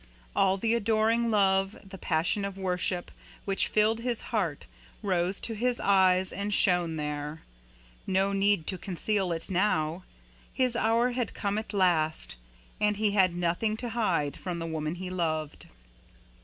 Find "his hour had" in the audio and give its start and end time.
10.55-11.35